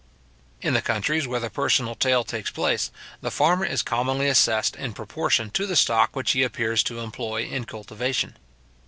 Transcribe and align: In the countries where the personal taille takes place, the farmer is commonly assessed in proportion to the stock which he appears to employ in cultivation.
In 0.63 0.73
the 0.73 0.81
countries 0.81 1.27
where 1.27 1.39
the 1.39 1.51
personal 1.51 1.93
taille 1.93 2.23
takes 2.23 2.49
place, 2.49 2.89
the 3.21 3.29
farmer 3.29 3.65
is 3.65 3.83
commonly 3.83 4.27
assessed 4.27 4.75
in 4.75 4.93
proportion 4.93 5.51
to 5.51 5.67
the 5.67 5.75
stock 5.75 6.15
which 6.15 6.31
he 6.31 6.41
appears 6.41 6.81
to 6.85 6.97
employ 7.01 7.43
in 7.43 7.65
cultivation. 7.65 8.35